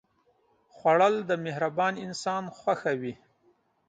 خوړل 0.75 1.15
د 1.29 1.31
مهربان 1.45 1.93
انسان 2.05 2.43
خوښه 2.57 2.93
وي 3.01 3.13